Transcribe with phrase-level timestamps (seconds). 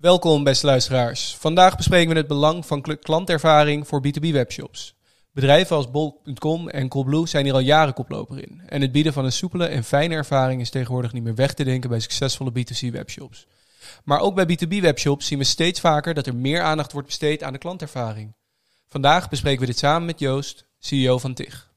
[0.00, 1.36] Welkom beste luisteraars.
[1.36, 4.94] Vandaag bespreken we het belang van klantervaring voor B2B webshops.
[5.32, 8.62] Bedrijven als bol.com en Coolblue zijn hier al jaren koploper in.
[8.66, 11.64] En het bieden van een soepele en fijne ervaring is tegenwoordig niet meer weg te
[11.64, 13.46] denken bij succesvolle B2C webshops.
[14.04, 17.42] Maar ook bij B2B webshops zien we steeds vaker dat er meer aandacht wordt besteed
[17.42, 18.34] aan de klantervaring.
[18.88, 21.67] Vandaag bespreken we dit samen met Joost, CEO van TIG.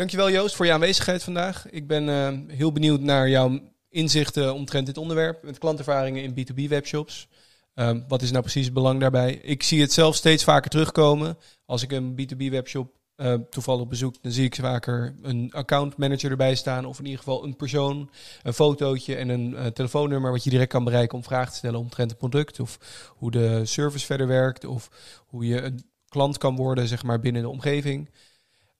[0.00, 1.70] Dankjewel Joost voor je aanwezigheid vandaag.
[1.70, 6.68] Ik ben uh, heel benieuwd naar jouw inzichten omtrent dit onderwerp met klantervaringen in B2B
[6.68, 7.28] webshops.
[7.74, 9.32] Um, wat is nou precies het belang daarbij?
[9.34, 11.38] Ik zie het zelf steeds vaker terugkomen.
[11.64, 16.30] Als ik een B2B webshop uh, toevallig bezoek, dan zie ik vaker een account manager
[16.30, 16.84] erbij staan.
[16.84, 18.10] Of in ieder geval een persoon,
[18.42, 21.78] een fotootje en een uh, telefoonnummer wat je direct kan bereiken om vragen te stellen
[21.78, 22.60] omtrent het product.
[22.60, 22.78] Of
[23.08, 24.64] hoe de service verder werkt.
[24.64, 24.90] Of
[25.26, 28.10] hoe je een klant kan worden zeg maar, binnen de omgeving.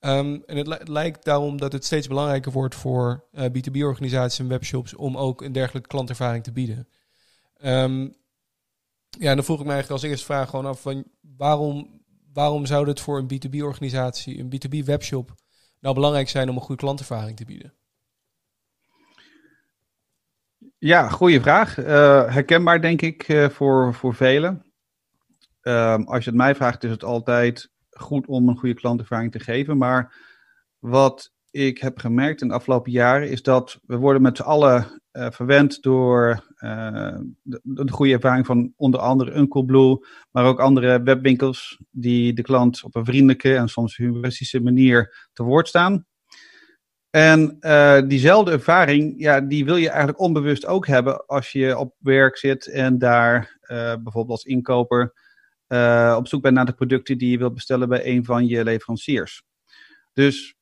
[0.01, 4.95] Um, en het, lijkt daarom dat het steeds belangrijker wordt voor eh, B2B-organisaties en webshops
[4.95, 6.89] om ook een dergelijke klantervaring te bieden.
[7.65, 8.17] Um,
[9.19, 11.05] ja, dan vroeg ik me eigenlijk als eerste vraag gewoon af van
[11.37, 15.35] waarom, waarom zou het voor een B2B-organisatie, een B2B-webshop,
[15.81, 17.75] nou belangrijk zijn om een goede klantervaring te bieden?
[20.79, 21.79] Ja, goede vraag.
[21.79, 21.87] Uh,
[22.33, 24.65] herkenbaar denk ik uh, voor, voor velen.
[25.63, 27.71] Uh, als je het mij vraagt, is het altijd
[28.01, 29.79] goed om een goede klantervaring te geven.
[29.79, 30.15] Maar
[30.79, 35.01] wat ik heb gemerkt in de afgelopen jaren is dat we worden met z'n allen
[35.13, 40.61] uh, verwend door uh, de, de, goede ervaring van onder andere Uncle Blue, maar ook
[40.61, 46.07] andere webwinkels die de klant op een vriendelijke en soms humoristische manier te woord staan.
[47.11, 51.95] En uh, diezelfde ervaring, ja, die wil je eigenlijk onbewust ook hebben als je op
[51.99, 53.59] werk zit en daar
[54.03, 55.13] bijvoorbeeld als inkoper
[55.73, 58.65] uh, op zoek bent naar de producten die je wilt bestellen bij een van je
[58.65, 59.43] leveranciers.
[60.13, 60.55] Dus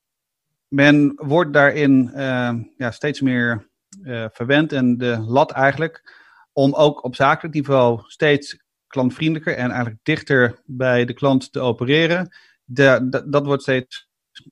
[0.69, 3.69] men wordt daarin uh, ja, steeds meer
[4.03, 6.17] uh, verwend en de lat eigenlijk
[6.53, 12.37] om ook op zakelijk niveau steeds klantvriendelijker en eigenlijk dichter bij de klant te opereren.
[12.65, 14.09] De, dat wordt steeds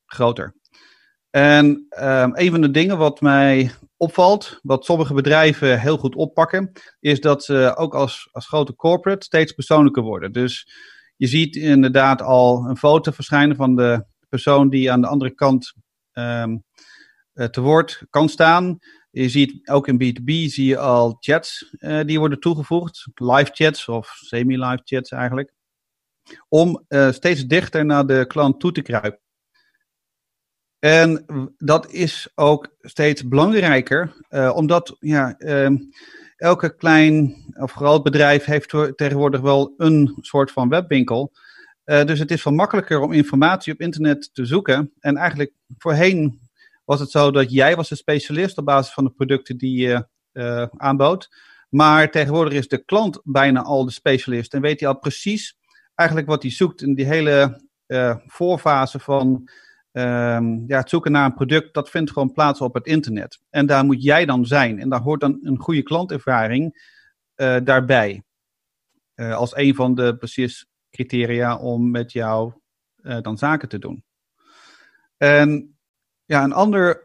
[0.07, 0.55] groter.
[1.31, 1.67] En
[1.99, 7.21] um, een van de dingen wat mij opvalt, wat sommige bedrijven heel goed oppakken, is
[7.21, 10.33] dat ze ook als, als grote corporate steeds persoonlijker worden.
[10.33, 10.69] Dus
[11.17, 15.73] je ziet inderdaad al een foto verschijnen van de persoon die aan de andere kant
[16.13, 16.65] um,
[17.33, 18.79] te woord kan staan.
[19.11, 23.89] Je ziet ook in B2B zie je al chats uh, die worden toegevoegd, live chats
[23.89, 25.53] of semi-live chats eigenlijk,
[26.49, 29.21] om uh, steeds dichter naar de klant toe te kruipen.
[30.79, 31.25] En
[31.59, 35.71] dat is ook steeds belangrijker, uh, omdat ja, uh,
[36.37, 41.33] elke klein of groot bedrijf heeft tegenwoordig wel een soort van webwinkel.
[41.85, 44.93] Uh, dus het is veel makkelijker om informatie op internet te zoeken.
[45.01, 46.41] En eigenlijk voorheen
[46.85, 50.07] was het zo dat jij was een specialist op basis van de producten die je
[50.77, 51.29] aanbood.
[51.69, 55.57] Maar tegenwoordig is de klant bijna al de specialist en weet hij al precies
[55.95, 57.61] eigenlijk wat hij zoekt in die hele
[58.27, 59.49] voorfase van
[59.99, 63.41] Um, ja, het zoeken naar een product, dat vindt gewoon plaats op het internet.
[63.51, 64.79] En daar moet jij dan zijn.
[64.79, 66.93] En daar hoort dan een goede klantervaring
[67.37, 68.23] uh, daarbij.
[69.15, 72.53] Uh, als een van de precies criteria om met jou
[73.03, 74.05] uh, dan zaken te doen.
[75.17, 75.77] En
[76.25, 77.05] ja, een ander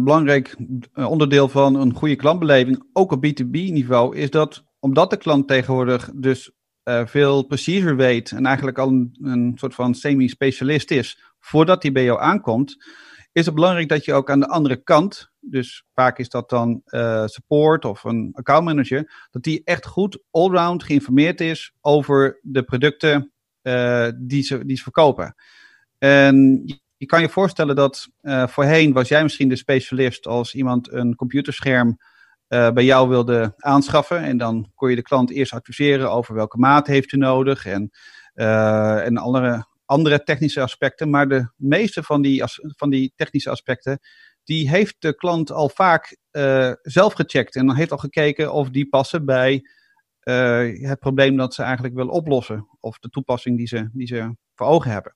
[0.00, 0.56] belangrijk
[0.94, 6.50] onderdeel van een goede klantbeleving, ook op B2B-niveau, is dat omdat de klant tegenwoordig dus
[7.04, 12.04] veel preciezer weet en eigenlijk al een, een soort van semi-specialist is, voordat die bij
[12.04, 12.76] jou aankomt,
[13.32, 16.82] is het belangrijk dat je ook aan de andere kant, dus vaak is dat dan
[16.86, 23.32] uh, support of een accountmanager, dat die echt goed allround geïnformeerd is over de producten
[23.62, 25.34] uh, die, ze, die ze verkopen.
[25.98, 26.62] En
[26.96, 31.14] je kan je voorstellen dat uh, voorheen was jij misschien de specialist als iemand een
[31.14, 31.98] computerscherm
[32.48, 34.22] bij jou wilde aanschaffen.
[34.22, 37.90] En dan kon je de klant eerst adviseren over welke maat heeft u nodig en,
[38.34, 41.10] en andere andere technische aspecten.
[41.10, 42.42] Maar de meeste van die,
[42.76, 43.98] van die technische aspecten,
[44.44, 47.56] die heeft de klant al vaak uh, zelf gecheckt.
[47.56, 49.62] En dan heeft al gekeken of die passen bij
[50.24, 52.68] uh, het probleem dat ze eigenlijk willen oplossen.
[52.80, 55.14] Of de toepassing die ze, die ze voor ogen hebben.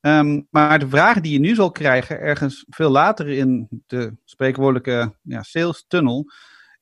[0.00, 5.16] Um, maar de vraag die je nu zal krijgen, ergens veel later in de spreekwoordelijke
[5.22, 6.32] ja, sales tunnel,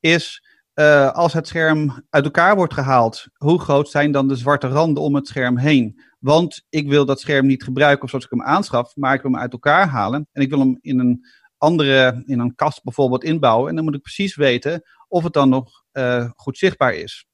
[0.00, 4.68] is uh, als het scherm uit elkaar wordt gehaald, hoe groot zijn dan de zwarte
[4.68, 6.00] randen om het scherm heen?
[6.18, 9.30] Want ik wil dat scherm niet gebruiken of zoals ik hem aanschaf, maar ik wil
[9.30, 10.28] hem uit elkaar halen.
[10.32, 11.26] En ik wil hem in een
[11.58, 13.68] andere, in een kast bijvoorbeeld inbouwen.
[13.68, 17.26] En dan moet ik precies weten of het dan nog uh, goed zichtbaar is.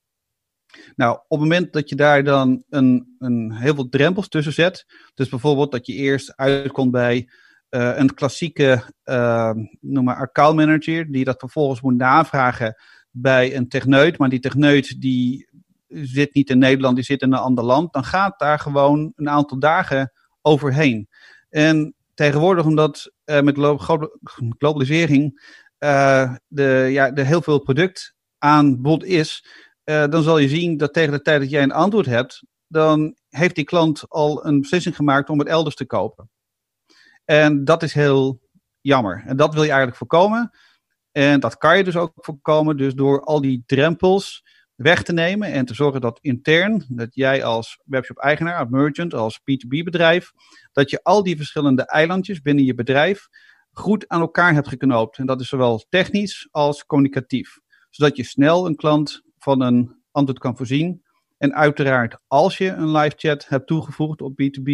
[0.94, 4.87] Nou, op het moment dat je daar dan een, een heel veel drempels tussen zet,
[5.14, 7.28] dus bijvoorbeeld dat je eerst uitkomt bij
[7.70, 12.76] uh, een klassieke, uh, noem maar account manager, die dat vervolgens moet navragen
[13.11, 15.49] bij een techneut, maar die techneut die
[15.93, 19.29] zit niet in Nederland, die zit in een ander land, dan gaat daar gewoon een
[19.29, 20.12] aantal dagen
[20.43, 21.09] overheen.
[21.49, 23.59] En tegenwoordig, omdat uh, met
[24.59, 29.47] globalisering uh, de, ja, er heel veel product aanbod is,
[29.85, 33.17] uh, dan zal je zien dat tegen de tijd dat jij een antwoord hebt, dan
[33.29, 36.31] heeft die klant al een beslissing gemaakt om het elders te kopen.
[37.25, 38.41] En dat is heel
[38.81, 39.23] jammer.
[39.27, 40.50] En dat wil je eigenlijk voorkomen.
[41.12, 44.45] En dat kan je dus ook voorkomen, dus door al die drempels
[44.82, 49.40] weg te nemen en te zorgen dat intern, dat jij als webshop-eigenaar, als merchant, als
[49.40, 50.32] B2B-bedrijf,
[50.73, 53.29] dat je al die verschillende eilandjes binnen je bedrijf
[53.73, 55.19] goed aan elkaar hebt geknoopt.
[55.19, 57.58] En dat is zowel technisch als communicatief.
[57.90, 61.02] Zodat je snel een klant van een antwoord kan voorzien.
[61.38, 64.70] En uiteraard, als je een live chat hebt toegevoegd op B2B,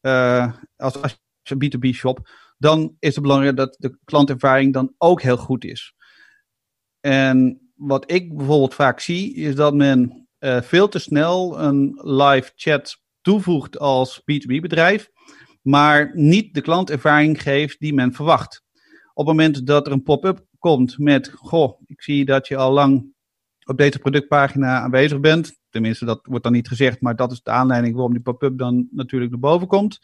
[0.00, 1.18] uh, als, als
[1.54, 5.94] B2B shop, dan is het belangrijk dat de klantervaring dan ook heel goed is.
[7.00, 12.52] En wat ik bijvoorbeeld vaak zie, is dat men uh, veel te snel een live
[12.54, 15.10] chat toevoegt als B2B bedrijf,
[15.62, 18.64] maar niet de klantervaring geeft die men verwacht.
[19.14, 22.72] Op het moment dat er een pop-up komt met, goh, ik zie dat je al
[22.72, 23.14] lang
[23.64, 25.58] op deze productpagina aanwezig bent.
[25.68, 28.88] Tenminste, dat wordt dan niet gezegd, maar dat is de aanleiding waarom die pop-up dan
[28.90, 29.98] natuurlijk naar boven komt.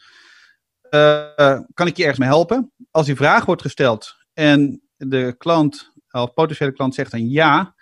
[0.89, 2.71] Uh, kan ik je ergens mee helpen?
[2.91, 7.75] Als die vraag wordt gesteld en de klant of potentiële klant zegt dan ja,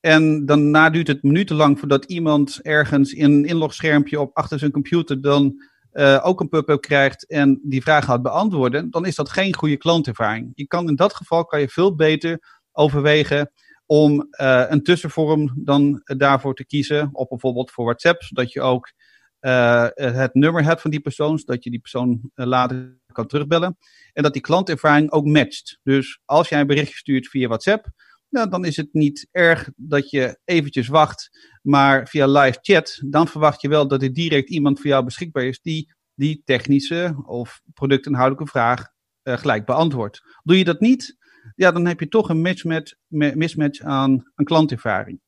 [0.00, 5.20] en daarna duurt het minutenlang voordat iemand ergens in een inlogschermpje op achter zijn computer
[5.20, 9.54] dan uh, ook een pop-up krijgt en die vraag gaat beantwoorden, dan is dat geen
[9.54, 10.52] goede klantervaring.
[10.54, 13.50] Je kan in dat geval kan je veel beter overwegen
[13.86, 18.92] om uh, een tussenvorm dan daarvoor te kiezen, op bijvoorbeeld voor WhatsApp, zodat je ook
[19.40, 23.76] uh, het nummer hebt van die persoon, zodat je die persoon later kan terugbellen.
[24.12, 25.78] En dat die klantervaring ook matcht.
[25.82, 27.90] Dus als jij een berichtje stuurt via WhatsApp,
[28.28, 31.30] nou, dan is het niet erg dat je eventjes wacht,
[31.62, 35.44] maar via live chat, dan verwacht je wel dat er direct iemand voor jou beschikbaar
[35.44, 38.88] is die die technische of productinhoudelijke vraag
[39.22, 40.22] uh, gelijk beantwoordt.
[40.42, 41.16] Doe je dat niet,
[41.54, 45.20] ja, dan heb je toch een mismatch, mismatch aan een klantervaring.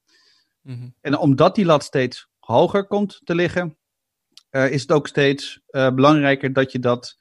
[0.63, 0.95] Mm -hmm.
[1.01, 3.79] En omdat die lat steeds hoger komt te liggen,
[4.51, 7.19] uh, is het ook steeds uh, belangrijker dat je dat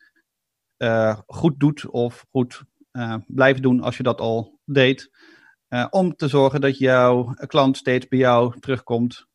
[1.27, 2.63] goed doet of goed
[3.27, 5.11] blijft doen als je dat al deed.
[5.89, 9.25] Om te zorgen dat jouw klant steeds bij jou terugkomt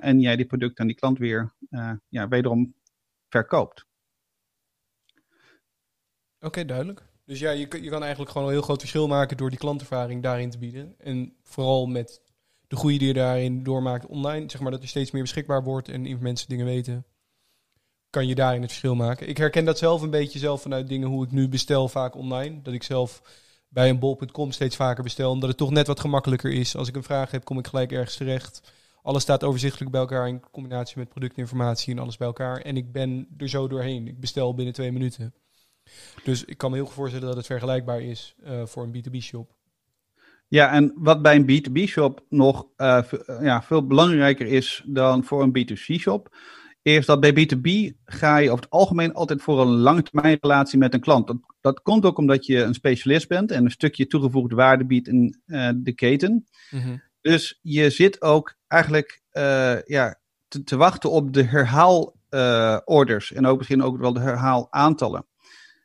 [0.00, 1.54] en jij die product aan die klant weer
[2.08, 2.74] ja, wederom
[3.28, 3.86] verkoopt.
[6.40, 7.02] Oké, duidelijk.
[7.24, 10.22] Dus ja, je, je kan eigenlijk gewoon een heel groot verschil maken door die klantervaring
[10.22, 10.94] daarin te bieden.
[10.98, 12.22] En vooral met
[12.66, 15.88] de groei die je daarin doormaakt online, zeg maar dat er steeds meer beschikbaar wordt
[15.88, 17.06] en mensen dingen weten,
[18.14, 19.28] kan je daarin het verschil maken.
[19.28, 22.62] Ik herken dat zelf een beetje zelf vanuit dingen hoe ik nu bestel vaak online.
[22.62, 23.22] Dat ik zelf
[23.68, 25.30] bij een bol.com steeds vaker bestel.
[25.30, 26.76] Omdat het toch net wat gemakkelijker is.
[26.76, 28.72] Als ik een vraag heb, kom ik gelijk ergens terecht.
[29.02, 32.60] Alles staat overzichtelijk bij elkaar in combinatie met productinformatie en alles bij elkaar.
[32.60, 34.08] En ik ben er zo doorheen.
[34.08, 35.34] Ik bestel binnen twee minuten.
[36.24, 39.54] Dus ik kan me heel goed voorstellen dat het vergelijkbaar is uh, voor een B2B-shop.
[40.48, 43.02] Ja, en wat bij een B2B-shop nog uh,
[43.40, 46.36] ja, veel belangrijker is dan voor een B2C-shop,
[46.92, 50.94] is dat bij B2B ga je over het algemeen altijd voor een lange relatie met
[50.94, 51.26] een klant.
[51.26, 55.08] Dat, dat, komt ook omdat je een specialist bent en een stukje toegevoegde waarde biedt
[55.08, 56.44] in uh, de keten.
[56.70, 57.02] Mm-hmm.
[57.20, 63.46] Dus je zit ook eigenlijk uh, ja, te, te, wachten op de herhaalorders uh, en
[63.46, 65.26] ook misschien ook wel de herhaalaantallen.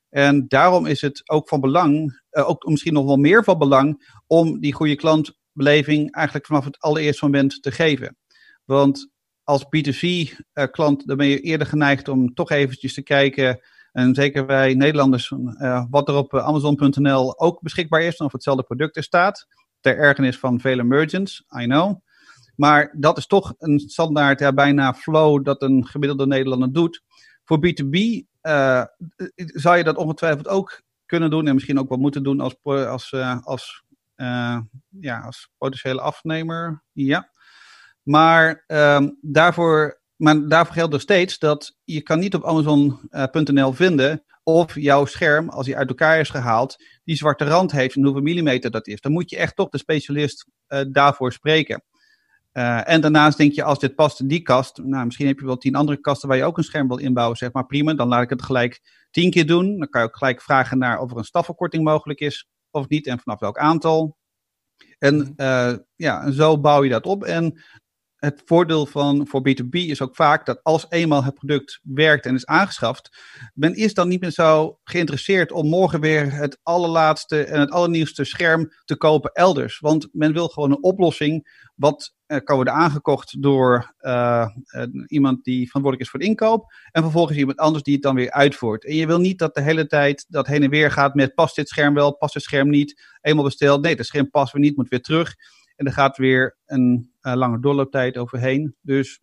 [0.09, 4.59] En daarom is het ook van belang, ook misschien nog wel meer van belang, om
[4.59, 8.17] die goede klantbeleving eigenlijk vanaf het allereerste moment te geven.
[8.65, 9.09] Want
[9.49, 13.59] als B2C-klant, dan ben je eerder geneigd om toch eventjes te kijken.
[13.91, 18.97] En zeker wij Nederlanders, uh, wat er op Amazon.nl ook beschikbaar is, of hetzelfde product
[18.97, 19.47] er staat.
[19.79, 22.01] Ter ergernis van vele merchants, I know.
[22.55, 27.03] Maar dat is toch een standaard, ja, bijna flow dat een gemiddelde Nederlander doet.
[27.43, 27.97] Voor B2B
[28.41, 28.83] uh,
[29.35, 33.13] zou je dat ongetwijfeld ook kunnen doen en misschien ook wel moeten doen als, als,
[33.43, 33.83] als,
[34.99, 36.83] ja, als potentiële afnemer.
[36.91, 37.29] Ja.
[38.09, 44.23] Maar, um, daarvoor, maar daarvoor geldt er steeds dat je kan niet op Amazon.nl vinden
[44.43, 48.21] of jouw scherm, als hij uit elkaar is gehaald, die zwarte rand heeft en hoeveel
[48.21, 49.01] millimeter dat is.
[49.01, 51.83] Dan moet je echt toch de specialist uh, daarvoor spreken.
[52.53, 55.45] Uh, en daarnaast denk je, als dit past in die kast, nou, misschien heb je
[55.45, 58.07] wel tien andere kasten waar je ook een scherm wil inbouwen, zeg maar prima, dan
[58.07, 59.77] laat ik het gelijk tien keer doen.
[59.77, 63.07] Dan kan je ook gelijk vragen naar of er een stafverkorting mogelijk is of niet
[63.07, 64.17] en vanaf welk aantal.
[64.99, 67.23] En uh, ja, zo bouw je dat op.
[67.23, 67.61] En
[68.19, 72.35] het voordeel van voor B2B is ook vaak dat als eenmaal het product werkt en
[72.35, 73.17] is aangeschaft,
[73.53, 78.23] men is dan niet meer zo geïnteresseerd om morgen weer het allerlaatste en het allernieuwste
[78.23, 79.79] scherm te kopen elders.
[79.79, 84.47] Want men wil gewoon een oplossing wat uh, kan worden aangekocht door uh,
[85.07, 88.31] iemand die verantwoordelijk is voor de inkoop en vervolgens iemand anders die het dan weer
[88.31, 88.85] uitvoert.
[88.85, 91.55] En je wil niet dat de hele tijd dat heen en weer gaat met past
[91.55, 94.75] dit scherm wel, past dit scherm niet, eenmaal besteld, nee, dat scherm past weer niet,
[94.75, 95.35] moet weer terug.
[95.79, 98.75] En er gaat weer een uh, lange doorlooptijd overheen.
[98.81, 99.21] Dus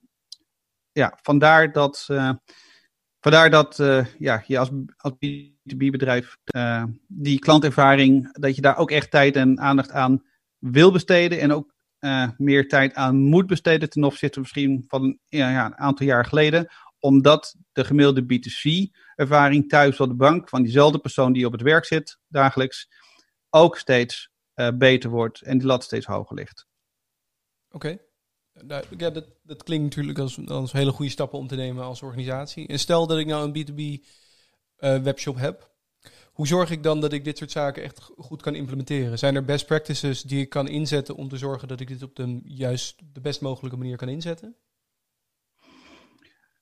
[0.93, 2.33] ja, vandaar dat, uh,
[3.21, 6.37] vandaar dat uh, ja, je als, als B2B-bedrijf
[7.07, 10.25] die klantervaring, dat je daar ook echt tijd en aandacht aan
[10.59, 11.41] wil besteden.
[11.41, 11.75] En ook
[12.37, 16.69] meer tijd aan moet besteden ten opzichte misschien van ja, ja, een aantal jaar geleden.
[16.99, 21.85] Omdat de gemiddelde B2C-ervaring thuis op de bank van diezelfde persoon die op het werk
[21.85, 22.89] zit dagelijks
[23.51, 26.67] ook steeds uh, beter wordt en die lat steeds hoger ligt.
[27.71, 27.99] Oké.
[28.57, 28.83] Okay.
[28.99, 32.67] ja, dat, dat klinkt natuurlijk als, als hele goede stappen om te nemen als organisatie.
[32.67, 34.05] En stel dat ik nou een B2B
[34.79, 35.75] uh, webshop heb.
[36.33, 39.19] Hoe zorg ik dan dat ik dit soort zaken echt goed kan implementeren?
[39.19, 42.17] Zijn er best practices die ik kan inzetten om te zorgen dat ik dit op
[42.17, 44.57] de juist de best mogelijke manier kan inzetten?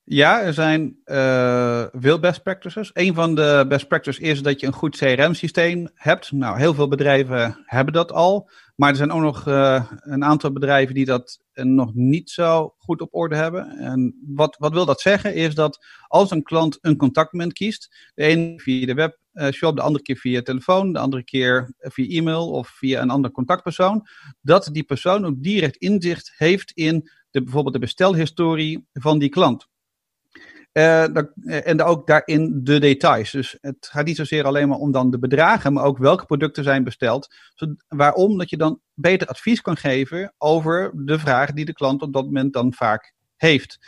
[0.06, 2.90] Ja, er zijn uh, veel best practices.
[2.92, 6.32] Een van de best practices is dat je een goed CRM-systeem hebt.
[6.32, 8.50] Nou, heel veel bedrijven hebben dat al.
[8.76, 13.00] Maar er zijn ook nog uh, een aantal bedrijven die dat nog niet zo goed
[13.00, 13.68] op orde hebben.
[13.78, 15.34] En wat, wat wil dat zeggen?
[15.34, 20.04] Is dat als een klant een contactmoment kiest, de ene via de webshop, de andere
[20.04, 24.06] keer via telefoon, de andere keer via e-mail of via een andere contactpersoon,
[24.40, 29.72] dat die persoon ook direct inzicht heeft in de, bijvoorbeeld de bestelhistorie van die klant.
[30.74, 31.16] Uh,
[31.66, 33.30] en ook daarin de details.
[33.30, 36.64] Dus het gaat niet zozeer alleen maar om dan de bedragen, maar ook welke producten
[36.64, 37.34] zijn besteld.
[37.88, 38.38] waarom?
[38.38, 42.24] Dat je dan beter advies kan geven over de vraag die de klant op dat
[42.24, 43.78] moment dan vaak heeft.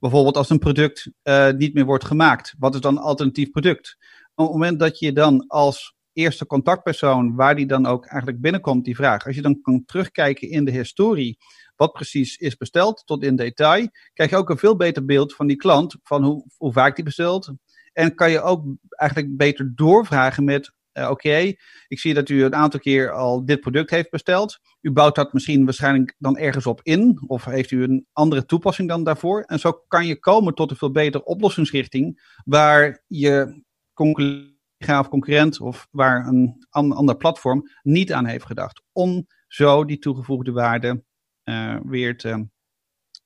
[0.00, 2.54] Bijvoorbeeld als een product uh, niet meer wordt gemaakt.
[2.58, 3.96] Wat is dan een alternatief product?
[4.34, 8.84] Op het moment dat je dan als eerste contactpersoon, waar die dan ook eigenlijk binnenkomt,
[8.84, 9.26] die vraag.
[9.26, 11.38] Als je dan kan terugkijken in de historie
[11.76, 15.46] wat precies is besteld tot in detail, krijg je ook een veel beter beeld van
[15.46, 17.52] die klant, van hoe, hoe vaak die bestelt.
[17.92, 21.52] En kan je ook eigenlijk beter doorvragen met, uh, oké,
[21.88, 24.58] ik zie dat u een aantal keer al dit product heeft besteld.
[24.80, 28.88] U bouwt dat misschien waarschijnlijk dan ergens op in, of heeft u een andere toepassing
[28.88, 29.42] dan daarvoor.
[29.42, 35.60] En zo kan je komen tot een veel betere oplossingsrichting, waar je collega of concurrent
[35.60, 38.82] of waar een ander platform niet aan heeft gedacht.
[38.92, 41.04] Om zo die toegevoegde waarde
[41.44, 42.48] uh, weer te,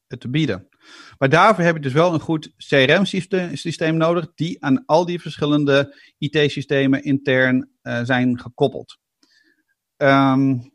[0.07, 0.69] te bieden.
[1.19, 5.97] Maar daarvoor heb je dus wel een goed CRM-systeem nodig, die aan al die verschillende
[6.19, 8.99] IT-systemen intern uh, zijn gekoppeld.
[9.97, 10.73] Um,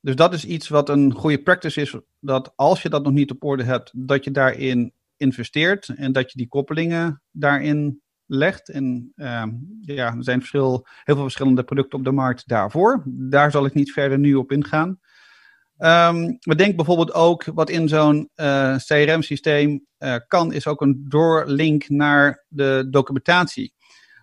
[0.00, 3.30] dus dat is iets wat een goede practice is, dat als je dat nog niet
[3.30, 8.70] op orde hebt, dat je daarin investeert en dat je die koppelingen daarin legt.
[8.70, 9.44] En uh,
[9.80, 13.02] ja, er zijn verschil, heel veel verschillende producten op de markt daarvoor.
[13.06, 14.98] Daar zal ik niet verder nu op ingaan.
[15.78, 21.04] Um, we denken bijvoorbeeld ook wat in zo'n uh, CRM-systeem uh, kan, is ook een
[21.08, 23.74] doorlink naar de documentatie.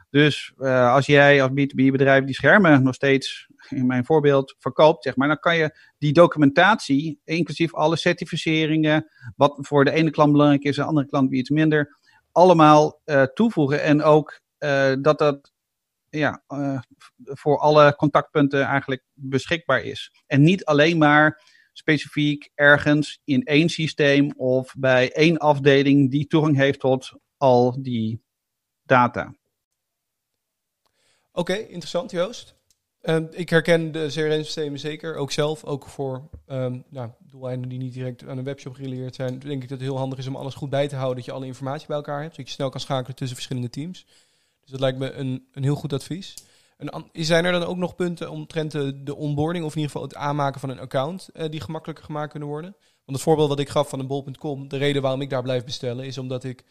[0.10, 5.15] Dus uh, als jij als B2B-bedrijf die schermen nog steeds, in mijn voorbeeld, verkoopt, zeg
[5.15, 10.63] maar, dan kan je die documentatie, inclusief alle certificeringen, wat voor de ene klant belangrijk
[10.63, 12.00] is, en de andere klant weer iets minder,
[12.31, 13.01] allemaal
[13.33, 13.81] toevoegen.
[13.81, 14.41] En ook
[15.01, 15.51] dat dat
[16.11, 16.79] ja, uh,
[17.17, 20.11] voor alle contactpunten eigenlijk beschikbaar is.
[20.27, 26.55] En niet alleen maar specifiek ergens in één systeem of bij één afdeling die toegang
[26.55, 28.23] heeft tot al die
[28.83, 29.35] data.
[31.31, 32.60] Oké, interessant Joost.
[33.01, 35.63] Uh, ik herken de CRM-systemen zeker, ook zelf.
[35.63, 39.39] Ook voor um, nou, doeleinden die niet direct aan een webshop gerelateerd zijn.
[39.39, 41.15] Denk ik dat het heel handig is om alles goed bij te houden.
[41.15, 42.36] Dat je alle informatie bij elkaar hebt.
[42.36, 44.05] Zodat je snel kan schakelen tussen verschillende teams.
[44.62, 46.34] Dus dat lijkt me een, een heel goed advies.
[46.77, 50.08] En zijn er dan ook nog punten omtrent de, de onboarding, of in ieder geval
[50.08, 52.75] het aanmaken van een account, uh, die gemakkelijker gemaakt kunnen worden?
[52.79, 55.63] Want het voorbeeld wat ik gaf van een bol.com, de reden waarom ik daar blijf
[55.63, 56.63] bestellen, is omdat ik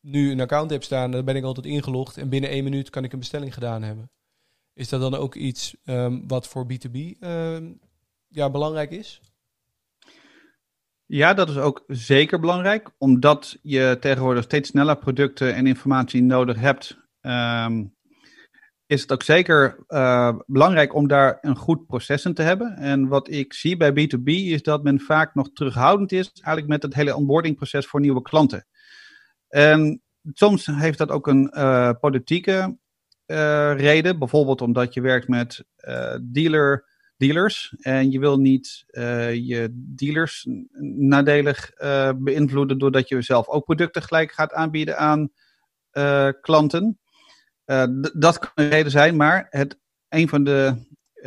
[0.00, 3.04] nu een account heb staan, dan ben ik altijd ingelogd en binnen één minuut kan
[3.04, 4.10] ik een bestelling gedaan hebben.
[4.76, 7.72] Is dat dan ook iets um, wat voor B2B um, ehm,
[8.28, 9.20] ja, belangrijk is?
[11.06, 16.60] Ja, dat is ook zeker belangrijk, omdat je tegenwoordig steeds sneller producten en informatie nodig
[16.60, 17.96] hebt um,
[18.86, 22.76] is het ook zeker uh, belangrijk om daar een goed proces in te hebben.
[22.76, 26.82] En wat ik zie bij B2B is dat men vaak nog terughoudend is, eigenlijk met
[26.82, 28.66] het hele onboardingproces voor nieuwe klanten.
[29.48, 30.02] En
[30.32, 32.78] soms heeft dat ook een uh, politieke
[33.76, 35.64] reden, bijvoorbeeld omdat je werkt met
[36.22, 37.74] dealer dealers.
[37.80, 38.84] En je wil niet
[39.32, 40.46] je dealers
[40.98, 41.70] nadelig
[42.16, 45.30] beïnvloeden doordat je zelf ook producten gelijk gaat aanbieden aan
[46.40, 46.98] klanten.
[48.14, 49.78] dat kan een reden zijn, maar het,
[50.08, 50.84] een van de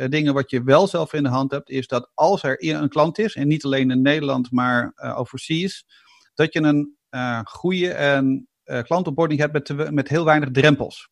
[0.08, 3.18] dingen wat je wel zelf in de hand hebt, is dat als er een klant
[3.18, 5.86] is, en niet alleen in Nederland, maar overseas,
[6.34, 6.96] dat je een
[7.44, 8.48] goede en
[8.82, 11.10] klantonboarding hebt met, met heel weinig drempels.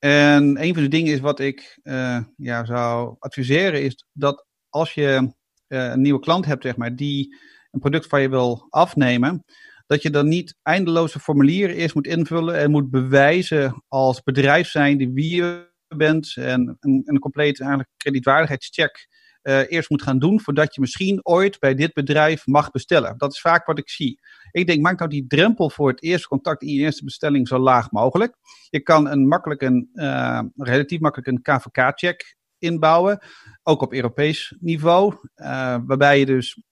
[0.00, 4.94] En een van de dingen is wat ik uh, ja, zou adviseren, is dat als
[4.94, 5.32] je
[5.68, 7.36] uh, een nieuwe klant hebt, zeg maar, die
[7.70, 9.44] een product van je wil afnemen,
[9.86, 15.14] dat je dan niet eindeloze formulieren eerst moet invullen en moet bewijzen als bedrijf zijn
[15.14, 19.08] wie je bent en een, een complete eigenlijk kredietwaardigheidscheck
[19.42, 23.18] uh, eerst moet gaan doen voordat je misschien ooit bij dit bedrijf mag bestellen.
[23.18, 24.20] Dat is vaak wat ik zie.
[24.50, 27.58] Ik denk, maak nou die drempel voor het eerste contact in je eerste bestelling zo
[27.58, 28.36] laag mogelijk.
[28.70, 33.18] Je kan een makkelijk een, uh, relatief makkelijk een KVK-check inbouwen,
[33.62, 36.62] ook op Europees niveau, uh, waarbij je dus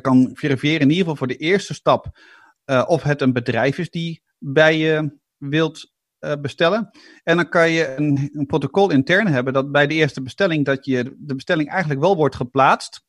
[0.00, 2.18] kan verifiëren in ieder geval voor de eerste stap
[2.86, 5.92] of het een bedrijf is die bij je wilt
[6.40, 6.90] bestellen.
[7.22, 10.84] En dan kan je een, een, protocol intern hebben dat bij de eerste bestelling dat
[10.84, 13.04] je de bestelling eigenlijk wel wordt geplaatst.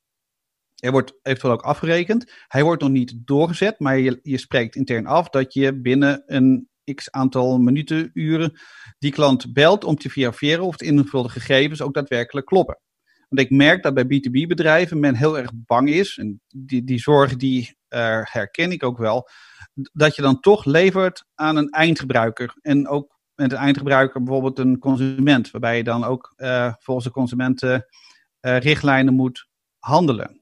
[0.82, 2.32] Er wordt eventueel ook afgerekend.
[2.48, 6.68] Hij wordt nog niet doorgezet, maar je, je spreekt intern af dat je binnen een
[6.94, 8.60] x aantal minuten, uren
[8.98, 12.80] die klant belt om te verifiëren of de invulde gegevens ook daadwerkelijk kloppen.
[13.28, 16.98] Want ik merk dat bij B2B bedrijven men heel erg bang is, en die, die
[16.98, 19.28] zorg die uh, herken ik ook wel,
[19.92, 22.54] dat je dan toch levert aan een eindgebruiker.
[22.60, 27.12] En ook met een eindgebruiker bijvoorbeeld een consument, waarbij je dan ook uh, volgens de
[27.12, 29.48] consumentenrichtlijnen uh, moet
[29.78, 30.41] handelen.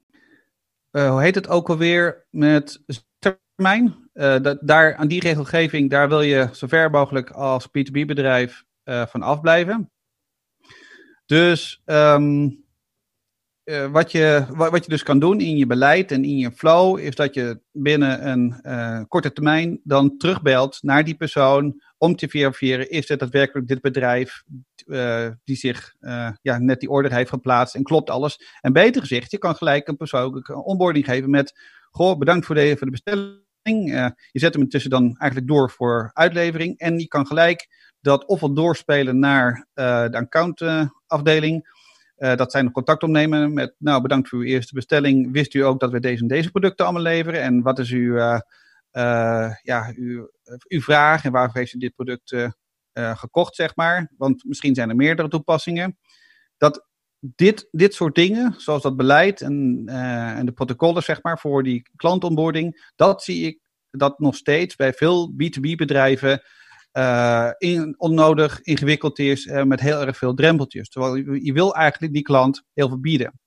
[0.91, 2.83] Uh, hoe heet het ook alweer met
[3.19, 4.09] termijn?
[4.13, 9.91] Dat, daar, aan die regelgeving, daar wil je zo ver mogelijk als B2B-bedrijf van afblijven.
[11.25, 12.63] Dus um,
[13.71, 16.51] uh, wat, je, wat, wat, je dus kan doen in je beleid en in je
[16.51, 22.15] flow, is dat je binnen een uh, korte termijn dan terugbelt naar die persoon om
[22.15, 24.43] te verifiëren, is het daadwerkelijk dit bedrijf
[24.85, 25.95] uh, die zich
[26.41, 28.57] ja, net die order heeft geplaatst en klopt alles.
[28.61, 31.59] En beter gezegd, je kan gelijk een persoonlijke onboarding geven met,
[31.91, 34.13] goh, bedankt voor de, voor de bestelling.
[34.31, 37.67] je zet hem intussen dan eigenlijk door voor uitlevering en je kan gelijk
[38.01, 41.79] dat ofwel doorspelen naar de accountafdeling
[42.21, 45.31] uh, dat zijn contact opnemen met, nou bedankt voor uw eerste bestelling.
[45.31, 47.41] Wist u ook dat we deze en deze producten allemaal leveren?
[47.41, 48.39] En wat is uw, uh,
[48.91, 50.29] uh, ja, uw,
[50.67, 52.35] uw vraag en waarvoor heeft u dit product
[52.93, 54.11] gekocht, zeg maar?
[54.17, 55.97] Want misschien zijn er meerdere toepassingen.
[56.57, 56.87] Dat
[57.19, 61.89] dit, dit soort dingen, zoals dat beleid en, en de protocollen, zeg maar, voor die
[61.95, 63.59] klantonboarding, dat zie ik
[63.91, 66.41] dat nog steeds bij veel B2B-bedrijven
[67.57, 70.89] in, onnodig ingewikkeld is uh, met heel erg veel drempeltjes.
[70.89, 73.39] Terwijl je, wil eigenlijk die klant heel veel bieden.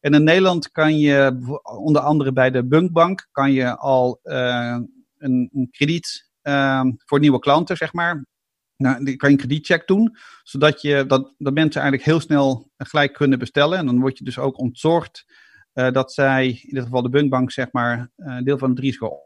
[0.00, 4.76] En in Nederland kan je, onder andere bij de Bunkbank, kan je al uh,
[5.18, 8.26] een, een, krediet ehm, voor nieuwe klanten, zeg maar.
[8.76, 12.70] Nou, die kan je een kredietcheck doen, zodat je, dat, dat mensen eigenlijk heel snel
[12.76, 13.78] gelijk kunnen bestellen.
[13.78, 15.24] En dan word je dus ook ontzorgd
[15.72, 18.10] dat zij, in dit geval de Bunkbank, zeg maar,
[18.44, 19.18] deel van het risico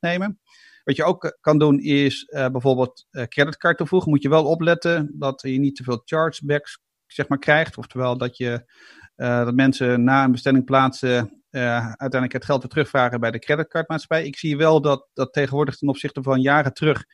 [0.00, 0.40] nemen.
[0.88, 4.10] Wat je ook eh, kan doen is uh, bijvoorbeeld uh, creditcard toevoegen.
[4.10, 7.78] Moet je wel opletten dat je niet te veel chargebacks zeg maar, krijgt.
[7.78, 8.70] Oftewel dat, je,
[9.16, 14.26] dat mensen na een bestelling plaatsen uiteindelijk het geld weer terugvragen bij de creditcardmaatschappij.
[14.26, 17.04] Ik zie wel dat dat tegenwoordig ten opzichte van jaren terug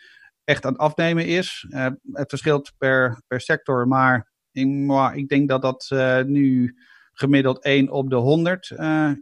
[0.45, 1.67] echt aan het afnemen is.
[2.13, 4.69] het verschilt per, per sector, maar ik,
[5.15, 5.91] ik denk dat dat
[6.27, 6.77] nu
[7.13, 8.73] gemiddeld 1 op de 100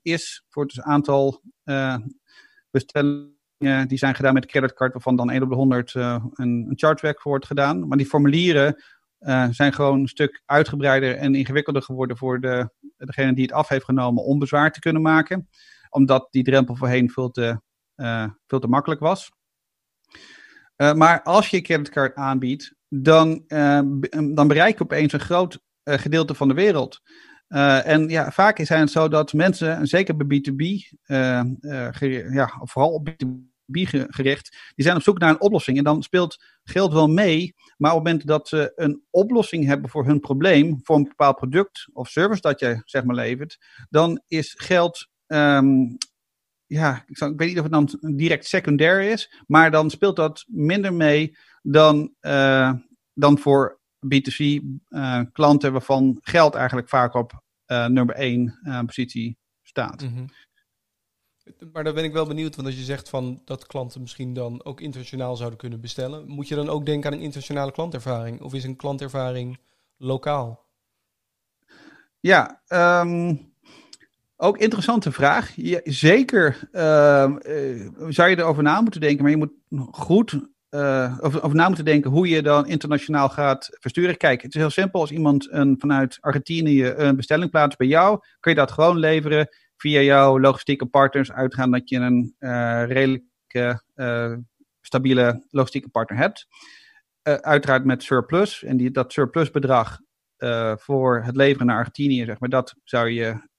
[0.02, 1.42] is voor het aantal
[2.70, 6.66] bestellingen die zijn gedaan met creditcard, waarvan dan 1 op de 100 uh, eh, een,
[6.68, 7.88] een chargeback wordt gedaan.
[7.88, 8.82] Maar die formulieren
[9.20, 13.68] uh, zijn gewoon een stuk uitgebreider en ingewikkelder geworden voor de, degene die het af
[13.68, 15.48] heeft genomen om bezwaar te kunnen maken.
[15.90, 17.60] Omdat die drempel voorheen veel te,
[18.46, 19.30] veel te makkelijk was.
[20.76, 23.44] maar als je creditcard aanbiedt, dan,
[24.34, 27.00] dan bereik je opeens een groot gedeelte van de wereld.
[27.84, 32.60] En ja, vaak zijn het zo dat mensen, en zeker bij B2B, uh, uh, ja,
[32.62, 33.51] vooral op B2B
[34.08, 35.78] gericht, die zijn op zoek naar een oplossing.
[35.78, 39.90] En dan speelt geld wel mee, maar op het moment dat ze een oplossing hebben
[39.90, 43.58] voor hun probleem, voor een bepaald product of service dat je zeg maar levert,
[43.90, 45.96] dan is geld, um,
[46.66, 50.94] ja, ik, weet niet of het dan direct secundair is, maar dan speelt dat minder
[50.94, 52.72] mee dan, uh,
[53.14, 53.80] dan voor
[54.14, 60.00] B2C uh, eh, klanten waarvan geld eigenlijk vaak op uh, nummer 1 positie staat.
[60.00, 60.26] -hmm.
[61.72, 64.64] Maar daar ben ik wel benieuwd, want als je zegt van dat klanten misschien dan
[64.64, 68.40] ook internationaal zouden kunnen bestellen, moet je dan ook denken aan een internationale klantervaring?
[68.40, 69.58] Of is een klantervaring
[69.96, 70.64] lokaal?
[72.20, 73.52] Ja, um,
[74.36, 75.54] ook interessante vraag.
[75.84, 77.36] Zeker uh,
[78.08, 79.52] zou je erover na moeten denken, maar je moet
[79.90, 84.16] goed uh, over, over, na moeten denken hoe je dan internationaal gaat versturen.
[84.16, 85.00] Kijk, het is heel simpel.
[85.00, 89.48] Als iemand een, vanuit Argentinië een bestelling plaatst bij jou, kun je dat gewoon leveren
[89.82, 93.24] via jouw logistieke partners, uitgaan dat je een uh, redelijk
[94.80, 96.46] stabiele logistieke partner hebt.
[97.22, 98.62] uiteraard met surplus.
[98.62, 99.98] En die, dat surplus bedrag
[100.76, 103.50] voor het leveren naar Argentinië, zeg maar, dat zou je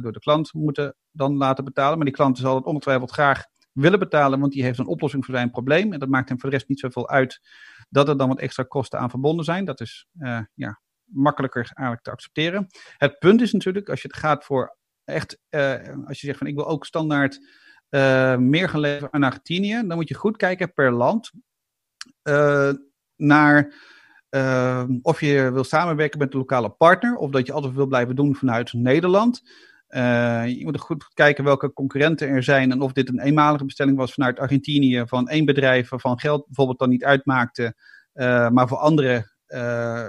[0.00, 1.96] door de klant moeten dan laten betalen.
[1.96, 5.34] Maar die klant zal het ongetwijfeld graag willen betalen, want die heeft een oplossing voor
[5.34, 5.92] zijn probleem.
[5.92, 7.40] En dat maakt hem voor de rest niet zoveel uit
[7.88, 9.64] dat er dan wat extra kosten aan verbonden zijn.
[9.64, 10.06] Dat is
[10.54, 12.66] ja, makkelijker eigenlijk te accepteren.
[12.96, 15.74] Het punt is natuurlijk, als je het gaat voor echt, uh,
[16.06, 17.40] als je zegt van ik wil ook standaard
[18.38, 21.30] meer gaan leveren aan Argentinië, dan moet je goed kijken per land
[23.16, 23.74] naar
[24.30, 28.16] uh, of je wil samenwerken met de lokale partner, of dat je altijd wil blijven
[28.16, 29.42] doen vanuit Nederland.
[30.46, 34.12] Je moet goed kijken welke concurrenten er zijn en of dit een eenmalige bestelling was
[34.12, 37.74] vanuit Argentinië van één bedrijf waarvan geld bijvoorbeeld dan niet uitmaakte,
[38.52, 39.32] maar voor anderen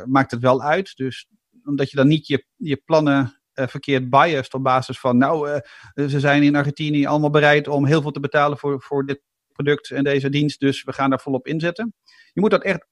[0.05, 0.95] maakt het wel uit.
[0.95, 1.27] Dus
[1.63, 5.61] omdat je dan niet je, je plannen verkeerd biased op basis van, nou,
[5.95, 9.91] ze zijn in Argentinië allemaal bereid om heel veel te betalen voor, voor dit product
[9.91, 11.93] en deze dienst, dus we gaan daar volop inzetten.
[12.31, 12.87] Je moet dat echt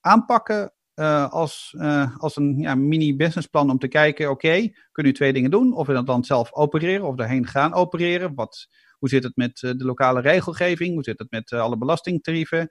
[0.00, 1.74] aanpakken uh, als,
[2.16, 5.72] als een ja, mini-businessplan om te kijken, oké, kunnen u twee dingen doen?
[5.72, 8.34] Of we dat dan zelf opereren of daarheen gaan opereren?
[8.34, 8.66] Wat,
[8.98, 10.94] hoe zit het met de lokale regelgeving?
[10.94, 12.68] Hoe zit het met alle belastingtarieven?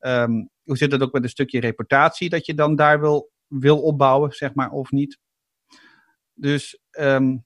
[0.00, 3.82] Um, hoe zit het ook met een stukje reputatie dat je dan daar wil, wil
[3.82, 5.18] opbouwen, zeg maar, of niet?
[6.34, 7.44] Dus um,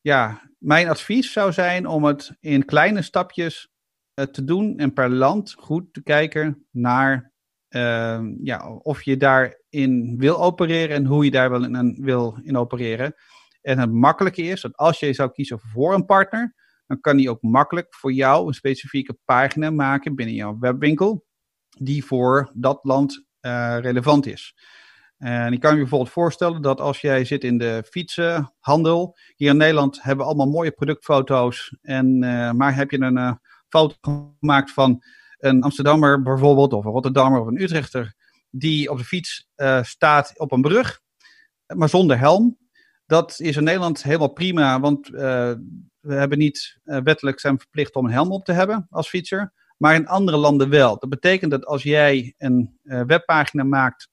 [0.00, 3.70] ja, mijn advies zou zijn om het in kleine stapjes
[4.14, 7.32] te doen en per land goed te kijken naar
[7.70, 12.56] uh, ja, of je daarin wil opereren en hoe je daar wel in, wil in
[12.56, 13.14] opereren.
[13.60, 16.54] En het makkelijke is dat als je zou kiezen voor een partner,
[16.86, 21.26] dan kan die ook makkelijk voor jou een specifieke pagina maken binnen jouw webwinkel,
[21.78, 24.54] die voor dat land uh, relevant is.
[25.20, 29.56] En ik kan je bijvoorbeeld voorstellen dat als jij zit in de fietsenhandel, hier in
[29.56, 33.32] Nederland hebben we allemaal mooie productfoto's, en, uh, maar heb je een uh,
[33.68, 35.02] foto gemaakt van
[35.38, 38.14] een Amsterdammer bijvoorbeeld, of een Rotterdammer of een Utrechter,
[38.50, 41.00] die op de fiets uh, staat op een brug,
[41.74, 42.58] maar zonder helm.
[43.06, 48.12] Dat is in Nederland helemaal prima, want we hebben niet wettelijk zijn verplicht om een
[48.12, 49.52] helm op te hebben als fietser.
[49.76, 50.98] Maar in andere landen wel.
[50.98, 54.08] Dat betekent dat als jij een webpagina maakt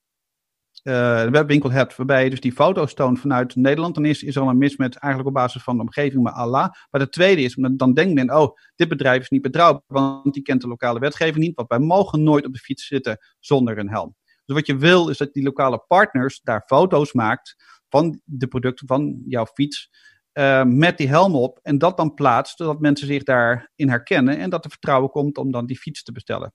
[0.82, 4.42] een webwinkel hebt waarbij je dus die foto's toont vanuit Nederland, dan is, is er
[4.42, 6.70] al een mis met eigenlijk op basis van de omgeving, maar Allah.
[6.90, 10.42] Maar de tweede is, dan denkt men, oh, dit bedrijf is niet betrouwbaar, want die
[10.42, 13.90] kent de lokale wetgeving niet, want wij mogen nooit op de fiets zitten zonder een
[13.90, 14.16] helm.
[14.44, 17.56] Dus wat je wil is dat die lokale partners daar foto's maakt
[17.88, 19.90] van de producten van jouw fiets,
[20.32, 24.50] uh, met die helm op en dat dan plaatst, zodat mensen zich daarin herkennen en
[24.50, 26.52] dat er vertrouwen komt om dan die fiets te bestellen,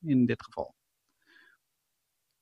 [0.00, 0.74] in dit geval.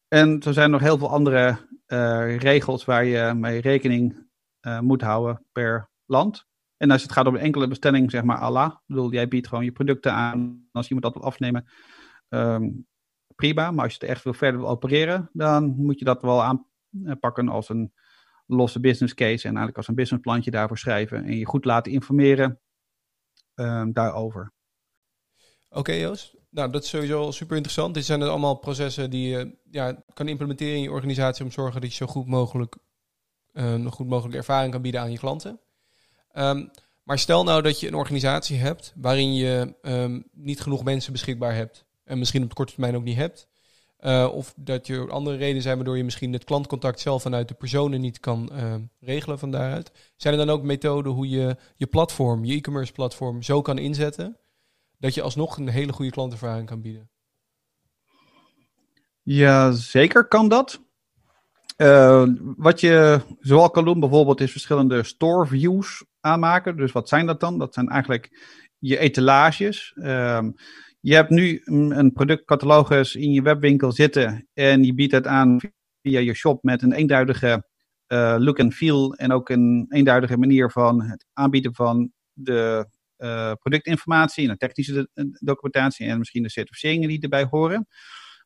[0.08, 4.26] En er zijn nog heel veel andere uh, regels waar je mee rekening
[4.66, 6.46] uh, moet houden per land.
[6.76, 8.70] En als het gaat om een enkele bestelling, zeg maar Allah.
[8.70, 10.68] Ik bedoel, jij biedt gewoon je producten aan.
[10.72, 11.68] Als iemand dat wil afnemen,
[12.28, 12.86] um,
[13.34, 13.70] prima.
[13.70, 17.48] Maar als je het echt wil verder wil opereren, dan moet je dat wel aanpakken
[17.48, 17.92] als een
[18.46, 19.42] losse business case.
[19.42, 21.24] En eigenlijk als een businessplantje daarvoor schrijven.
[21.24, 22.60] En je goed laten informeren
[23.54, 24.52] um, daarover.
[25.68, 27.94] Oké Joost, nou, dat is sowieso super interessant.
[27.94, 31.80] Dit zijn allemaal processen die je ja, kan implementeren in je organisatie om te zorgen
[31.80, 32.76] dat je zo goed mogelijk
[33.52, 35.60] een goed mogelijke ervaring kan bieden aan je klanten.
[36.32, 36.70] Um,
[37.02, 41.54] maar stel nou dat je een organisatie hebt waarin je um, niet genoeg mensen beschikbaar
[41.54, 41.84] hebt.
[42.04, 43.48] En misschien op de korte termijn ook niet hebt.
[44.00, 47.54] Uh, of dat je andere redenen zijn waardoor je misschien het klantcontact zelf vanuit de
[47.54, 49.92] personen niet kan uh, regelen van daaruit.
[50.16, 54.36] Zijn er dan ook methoden hoe je je platform, je e-commerce platform, zo kan inzetten
[54.98, 57.10] dat je alsnog een hele goede klantervaring kan bieden.
[59.22, 60.86] Ja, zeker kan dat.
[61.76, 66.76] Uh, wat je zoal kan doen bijvoorbeeld is verschillende store views aanmaken.
[66.76, 67.58] Dus wat zijn dat dan?
[67.58, 68.30] Dat zijn eigenlijk
[68.78, 69.92] je etalages.
[69.96, 70.48] Uh,
[71.00, 75.58] je hebt nu een productcatalogus in je webwinkel zitten en je biedt het aan
[76.02, 77.68] via je shop met een eenduidige
[78.08, 82.88] uh, look en feel en ook een eenduidige manier van het aanbieden van de
[83.60, 85.08] productinformatie en de technische
[85.40, 87.86] documentatie en misschien de certificeringen die erbij horen.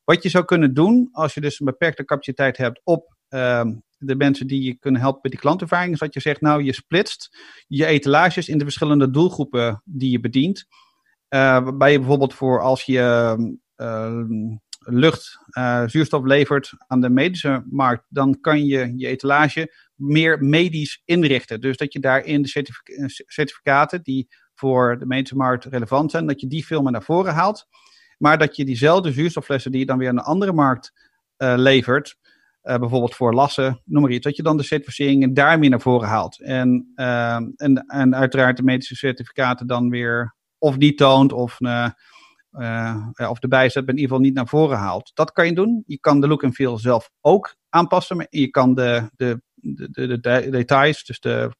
[0.03, 3.65] Wat je zou kunnen doen als je dus een beperkte capaciteit hebt op uh,
[3.97, 6.73] de mensen die je kunnen helpen met die klantervaring, is dat je zegt, nou, je
[6.73, 10.65] splitst je etalages in de verschillende doelgroepen die je bedient.
[11.29, 13.35] Uh, waarbij je bijvoorbeeld voor als je
[13.75, 14.21] uh,
[14.85, 15.39] lucht,
[15.85, 21.61] zuurstof levert aan de medische markt, dan kan je je etalage meer medisch inrichten.
[21.61, 22.73] Dus dat je daarin de
[23.25, 24.27] certificaten die
[24.63, 27.67] voor de medische markt relevant zijn, dat je die meer naar voren haalt.
[28.17, 30.93] Maar dat je diezelfde zuurstofflessen die je dan weer aan een andere markt
[31.37, 32.17] uh, levert,
[32.63, 36.07] uh, bijvoorbeeld voor lassen, noem maar iets, dat je dan de certificeringen daarmee naar voren
[36.07, 36.41] haalt.
[36.41, 41.57] En, uh, en, en uiteraard de medische certificaten dan weer of niet toont of,
[43.29, 45.11] of de bijzet in ieder geval niet naar voren haalt.
[45.13, 45.83] Dat kan je doen.
[45.85, 48.17] Je kan de look en feel zelf ook aanpassen.
[48.17, 51.51] Maar je kan de, de, de, de details, dus de,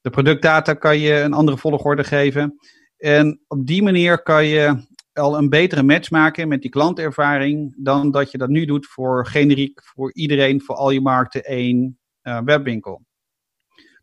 [0.00, 2.58] de productdata, kan je een andere volgorde geven.
[2.96, 8.10] En op die manier kan je al een betere match maken met die klantervaring dan
[8.10, 12.40] dat je dat nu doet voor generiek, voor iedereen, voor al je markten één uh,
[12.44, 13.06] webwinkel.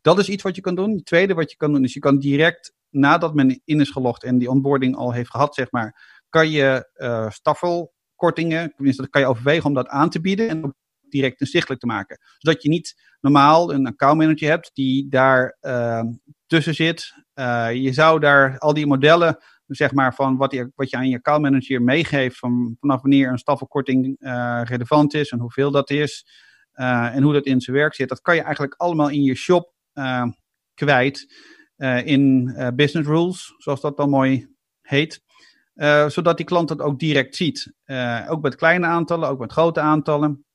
[0.02, 0.90] Dat is iets wat je kan doen.
[0.90, 4.24] Het tweede wat je kan doen is je kan direct nadat men in is gelogd
[4.24, 9.20] en die onboarding al heeft gehad, zeg maar, kan je uh, staffelkortingen, tenminste dat kan
[9.20, 10.74] je overwegen om dat aan te bieden en
[11.16, 12.18] direct inzichtelijk te maken.
[12.38, 16.02] Zodat je niet normaal een accountmanager hebt die daar uh,
[16.46, 17.14] tussen zit.
[17.34, 21.08] Uh, je zou daar al die modellen zeg maar, van wat je, wat je aan
[21.08, 26.26] je accountmanager meegeeft, van vanaf wanneer een staffelkorting uh, relevant is en hoeveel dat is
[26.72, 28.08] en hoe dat in zijn werk zit.
[28.08, 29.74] Dat kan je eigenlijk allemaal in je shop
[30.74, 31.34] kwijt
[32.04, 34.48] in business rules, zoals dat dan mooi
[34.82, 35.22] heet.
[36.06, 37.72] zodat die klant het ook direct ziet.
[38.28, 40.45] ook met kleine aantallen, ook met grote aantallen.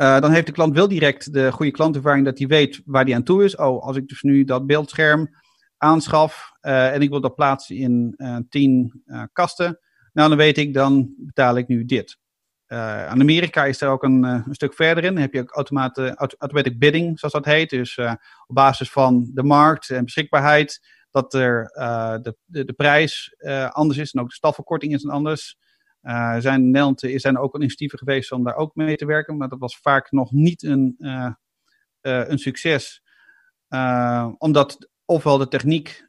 [0.00, 3.22] Dan heeft de klant wel direct de goede klantervaring dat hij weet waar hij aan
[3.22, 3.56] toe is.
[3.56, 5.36] Oh, als ik dus nu dat beeldscherm
[5.76, 9.78] aanschaf uh, en ik wil dat plaatsen in uh, tien kasten,
[10.12, 12.18] nou dan weet ik, dan betaal ik nu dit.
[12.66, 15.12] aan Amerika is er ook een, een, stuk verder in.
[15.12, 15.76] Dan heb je ook
[16.38, 17.70] automatic bidding, zoals dat heet.
[17.70, 17.98] Dus
[18.46, 21.70] op basis van de markt en beschikbaarheid, dat er
[22.22, 23.34] de, de, de, prijs
[23.68, 25.58] anders is en ook de stafverkorting is anders.
[26.00, 29.48] Er zijn in Nederland zijn ook initiatieven geweest om daar ook mee te werken, maar
[29.48, 30.94] dat was vaak nog niet een,
[32.00, 33.02] een succes.
[34.38, 36.08] omdat ofwel de techniek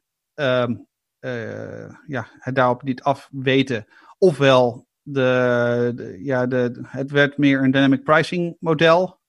[1.22, 3.86] uh, ja, het daarop niet afweten,
[4.18, 9.20] ofwel de, ja, de, het werd meer een dynamic pricing model.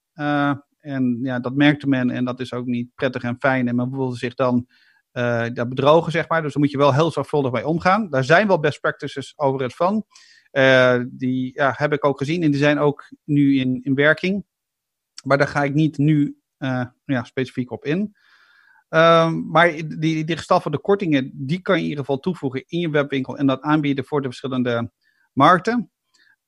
[0.79, 3.69] En ja, dat merkte men en dat is ook niet prettig en fijn.
[3.69, 4.67] En men voelde zich dan
[5.13, 6.43] uh, bedrogen, zeg maar.
[6.43, 8.11] Dus daar moet je wel heel zorgvuldig mee omgaan.
[8.11, 10.05] Daar zijn wel best practices over het van.
[10.53, 14.45] Uh, die heb ik ook gezien en die zijn ook nu in, in werking.
[15.25, 18.17] Maar daar ga ik niet nu uh, ja, specifiek op in.
[18.89, 22.91] Um, maar die, die gestaffelde kortingen, die kan je in ieder geval toevoegen in je
[22.91, 24.93] webwinkel en dat aanbieden voor de verschillende
[25.33, 25.92] markten.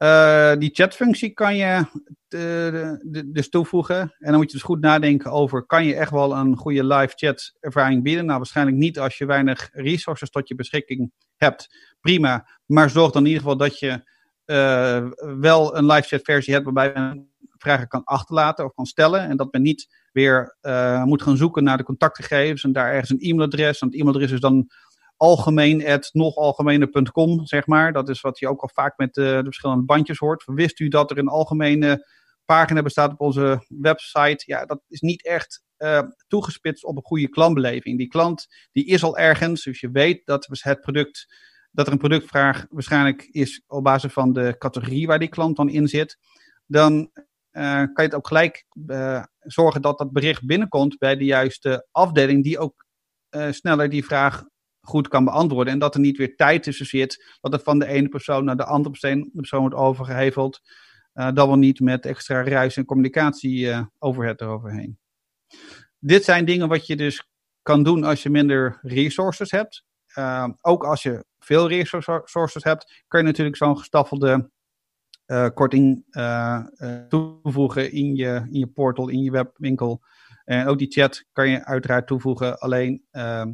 [0.04, 1.84] Uh, die chatfunctie kan je
[2.28, 4.00] de, dus toevoegen.
[4.00, 7.12] En dan moet je dus goed nadenken over, kan je echt wel een goede live
[7.16, 8.24] chat ervaring bieden?
[8.24, 11.68] Nou, waarschijnlijk niet als je weinig resources tot je beschikking hebt.
[12.00, 14.12] Prima, maar zorg dan in ieder geval dat je
[14.46, 15.08] uh,
[15.40, 19.20] wel een live chat versie hebt waarbij men vragen kan achterlaten of kan stellen.
[19.20, 20.56] En dat men niet weer
[21.04, 23.80] moet gaan zoeken naar de contactgegevens en daar ergens een e-mailadres.
[23.80, 24.70] En het e-mailadres is dan
[25.16, 27.92] algemeen nogalgemene.com, zeg maar.
[27.92, 30.42] Dat is wat je ook al vaak met uh, de verschillende bandjes hoort.
[30.46, 32.06] Wist u dat er een algemene
[32.44, 34.42] pagina bestaat op onze website?
[34.46, 37.98] Ja, dat is niet echt uh, toegespitst op een goede klantbeleving.
[37.98, 41.26] Die klant die is al ergens, dus je weet dat het product,
[41.70, 45.68] dat er een productvraag waarschijnlijk is op basis van de categorie waar die klant dan
[45.68, 46.18] in zit.
[46.66, 47.10] Dan
[47.52, 48.66] uh, kan je het ook gelijk
[49.38, 52.84] zorgen dat dat bericht binnenkomt bij de juiste afdeling, die ook
[53.50, 54.42] sneller die vraag
[54.84, 55.72] goed kan beantwoorden.
[55.72, 58.56] En dat er niet weer tijd tussen zit, dat het van de ene persoon naar
[58.56, 60.60] de andere persoon, wordt overgeheveld.
[61.12, 64.98] dat wel niet met extra ruis en communicatie over het eroverheen.
[65.98, 67.28] Dit zijn dingen wat je dus
[67.62, 69.84] kan doen als je minder resources hebt.
[70.60, 74.50] ook als je veel resources hebt, kan je natuurlijk zo'n gestaffelde
[75.26, 76.64] uh, korting uh,
[77.08, 80.02] toevoegen in je, in je portal, in je webwinkel.
[80.44, 82.58] En ook die chat kan je uiteraard toevoegen.
[82.58, 83.44] Alleen uh,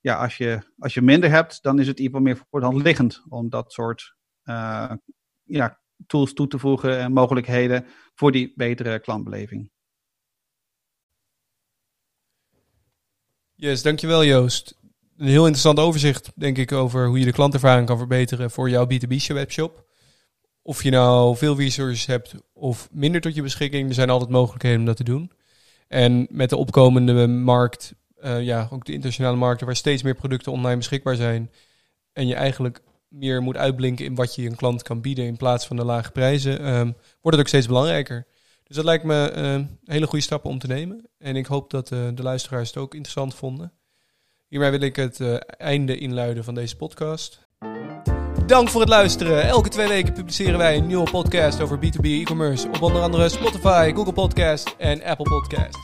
[0.00, 2.66] ja, als, je, als je minder hebt, dan is het ieder geval meer voor de
[2.66, 4.14] hand liggend om dat soort
[5.42, 9.70] ja, tools toe te voegen en mogelijkheden voor die betere klantbeleving.
[13.54, 14.78] Yes, dankjewel Joost.
[15.16, 18.86] Een heel interessant overzicht, denk ik, over hoe je de klantervaring kan verbeteren voor jouw
[18.86, 19.84] B2B webshop.
[20.62, 24.78] Of je nou veel resources hebt of minder tot je beschikking, er zijn altijd mogelijkheden
[24.78, 25.32] om dat te doen.
[25.88, 30.52] En met de opkomende markt, uh, ja, ook de internationale markten, waar steeds meer producten
[30.52, 31.50] online beschikbaar zijn.
[32.12, 35.66] En je eigenlijk meer moet uitblinken in wat je een klant kan bieden in plaats
[35.66, 38.26] van de lage prijzen, um, wordt het ook steeds belangrijker.
[38.64, 41.08] Dus dat lijkt me uh, hele goede stappen om te nemen.
[41.18, 43.72] En ik hoop dat uh, de luisteraars het ook interessant vonden.
[44.48, 45.20] Hiermee wil ik het
[45.56, 47.46] einde inluiden van deze podcast.
[48.46, 49.42] Dank voor het luisteren.
[49.42, 53.92] Elke twee weken publiceren wij een nieuwe podcast over B2B e-commerce op onder andere Spotify,
[53.94, 55.78] Google Podcast en Apple Podcast.